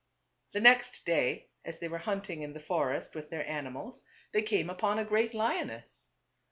The 0.53 0.61
next 0.61 1.05
day 1.05 1.51
as 1.63 1.77
they 1.77 1.87
were 1.87 1.99
hunting 1.99 2.41
in 2.41 2.53
the 2.53 2.59
for 2.59 2.91
est 2.91 3.13
with 3.15 3.29
their 3.29 3.47
animals 3.47 4.03
they 4.31 4.41
came 4.41 4.67
upon 4.67 4.97
a 4.97 5.05
great 5.05 5.35
lioness. 5.35 6.09